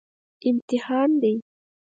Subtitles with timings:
[0.49, 1.33] امتحان دی